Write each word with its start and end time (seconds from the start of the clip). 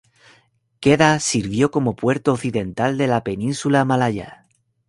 Kedah 0.79 1.19
sirvió 1.19 1.69
como 1.69 1.95
puerto 1.95 2.33
occidental 2.33 2.97
de 2.97 3.05
la 3.05 3.23
península 3.23 3.85
malaya. 3.85 4.47